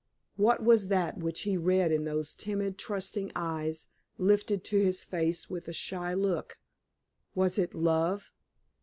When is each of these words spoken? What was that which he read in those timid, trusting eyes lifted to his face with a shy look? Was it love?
What 0.35 0.63
was 0.63 0.87
that 0.87 1.19
which 1.19 1.41
he 1.41 1.57
read 1.57 1.91
in 1.91 2.05
those 2.05 2.33
timid, 2.33 2.79
trusting 2.79 3.31
eyes 3.35 3.85
lifted 4.17 4.63
to 4.63 4.79
his 4.79 5.03
face 5.03 5.47
with 5.47 5.67
a 5.67 5.73
shy 5.73 6.15
look? 6.15 6.57
Was 7.35 7.59
it 7.59 7.75
love? 7.75 8.31